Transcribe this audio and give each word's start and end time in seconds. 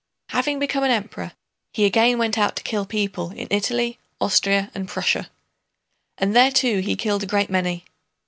Having 0.29 0.57
become 0.57 0.83
an 0.83 0.89
Emperor 0.89 1.33
he 1.73 1.85
again 1.85 2.17
went 2.17 2.35
out 2.35 2.55
to 2.55 2.63
kill 2.63 2.87
people 2.87 3.29
in 3.29 3.47
Italy, 3.51 3.99
Austria, 4.19 4.71
and 4.73 4.87
Prussia. 4.87 5.29
And 6.17 6.35
there 6.35 6.49
too 6.51 6.79
he 6.79 6.95
killed 6.95 7.21
a 7.21 7.27
great 7.27 7.51
many. 7.51 7.85